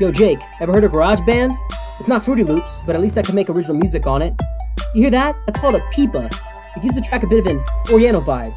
[0.00, 1.56] Yo, Jake, ever heard of GarageBand?
[1.98, 4.32] It's not Fruity Loops, but at least I can make original music on it.
[4.94, 5.34] You hear that?
[5.44, 6.26] That's called a pipa.
[6.76, 8.54] It gives the track a bit of an Oriental vibe.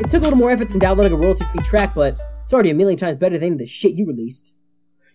[0.00, 2.74] It took a little more effort than downloading a royalty-free track, but it's already a
[2.74, 4.54] million times better than the shit you released.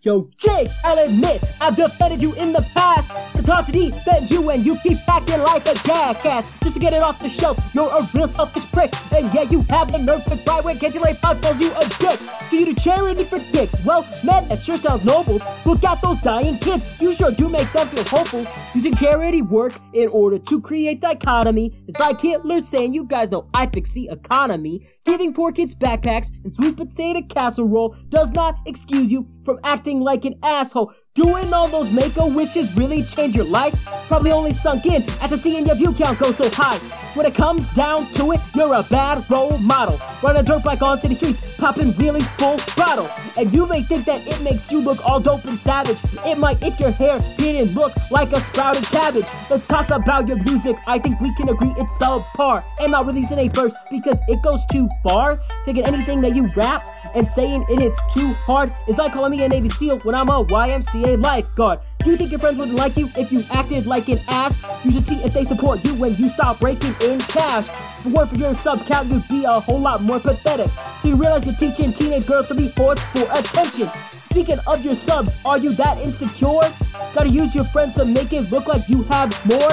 [0.03, 3.11] Yo, Jake, I'll admit I've defended you in the past.
[3.47, 6.49] Hard to defend you when you keep acting like a jackass.
[6.61, 8.91] Just to get it off the shelf, you're a real selfish prick.
[9.13, 11.87] And yeah, you have the nerve to cry when Candy Ray Five calls you a
[11.97, 12.19] dick.
[12.49, 13.75] So you do charity for dicks.
[13.85, 15.39] Well, man, that sure sounds noble.
[15.65, 16.85] Look at those dying kids.
[16.99, 18.45] You sure do make them feel hopeful.
[18.75, 21.73] Using charity work in order to create dichotomy.
[21.87, 24.87] It's like Hitler saying, you guys know I fix the economy.
[25.05, 30.25] Giving poor kids backpacks and sweet potato casserole does not excuse you from acting like
[30.25, 30.93] an asshole.
[31.17, 33.73] Doing all those make-a-wishes really change your life?
[34.07, 36.77] Probably only sunk in after seeing your view count go so high.
[37.15, 39.99] When it comes down to it, you're a bad role model.
[40.21, 43.09] Riding a dirt bike on city streets, popping really full throttle.
[43.35, 45.97] And you may think that it makes you look all dope and savage.
[46.23, 49.25] It might if your hair didn't look like a sprouted cabbage.
[49.49, 50.77] Let's talk about your music.
[50.85, 52.63] I think we can agree it's subpar.
[52.79, 55.39] Am not releasing a verse because it goes too far.
[55.65, 59.43] Taking anything that you rap and saying it hits too hard is like calling me
[59.43, 61.79] a Navy SEAL when I'm a YMCA lifeguard.
[61.99, 64.57] Do you think your friends wouldn't like you if you acted like an ass?
[64.85, 67.67] You should see if they support you when you stop breaking in cash.
[67.67, 70.71] If it weren't for your sub count, you'd be a whole lot more pathetic.
[71.01, 73.89] Do you realize you're teaching teenage girls to be forced for attention?
[74.21, 76.71] Speaking of your subs, are you that insecure?
[77.13, 79.71] Gotta use your friends to make it look like you have more?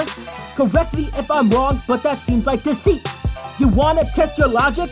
[0.55, 3.05] Correct me if I'm wrong, but that seems like deceit.
[3.59, 4.89] You wanna test your logic?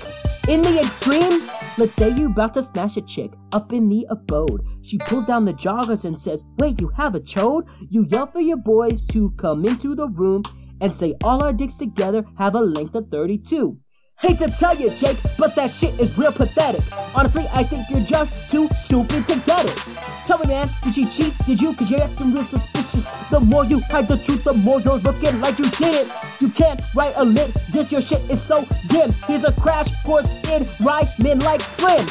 [0.47, 1.41] In the extreme?
[1.75, 4.63] Let's say you about to smash a chick up in the abode.
[4.83, 7.67] She pulls down the joggers and says, Wait, you have a chode?
[7.89, 10.43] You yell for your boys to come into the room
[10.81, 13.75] and say all our dicks together have a length of 32.
[14.19, 16.83] Hate to tell you, Jake, but that shit is real pathetic.
[17.15, 19.77] Honestly, I think you're just too stupid to get it.
[20.25, 21.33] Tell me, man, did she cheat?
[21.47, 21.73] Did you?
[21.73, 23.09] Cause you're acting real suspicious.
[23.31, 26.32] The more you hide the truth, the more you're looking like you did it.
[26.43, 29.13] You can't write a lit, this your shit is so dim.
[29.27, 32.05] Here's a crash course in rhyming like Slim.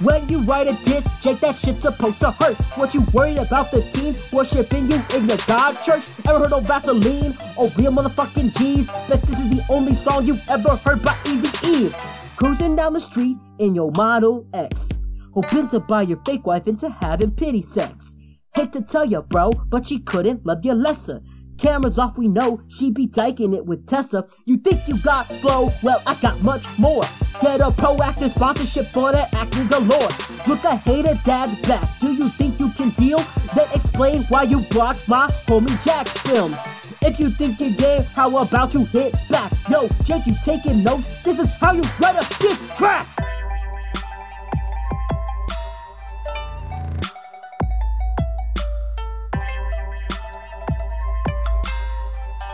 [0.00, 2.56] When you write a diss, Jake, that shit's supposed to hurt.
[2.76, 6.02] What you worried about the teens worshiping you in your God church?
[6.28, 8.88] Ever heard of Vaseline or real motherfucking G's?
[9.08, 11.90] Bet this is the only song you ever heard by Easy E.
[12.34, 14.90] Cruising down the street in your Model X,
[15.32, 18.16] hoping to buy your fake wife into having pity sex.
[18.56, 21.22] Hate to tell ya, bro, but she couldn't love you lesser.
[21.58, 24.26] Cameras off, we know she be dyking it with Tessa.
[24.46, 25.70] You think you got flow?
[25.82, 27.02] Well, I got much more.
[27.40, 30.08] Get a proactive sponsorship for that acting galore.
[30.46, 31.98] Look, I hate a dad back.
[32.00, 33.18] Do you think you can deal?
[33.56, 36.64] Then explain why you blocked my homie jacksfilms.
[37.02, 39.52] If you think you're gay, how about you hit back?
[39.68, 41.08] Yo, Jake, you taking notes?
[41.24, 43.06] This is how you write a diss track.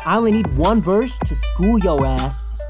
[0.06, 2.60] I only need one verse to school your ass.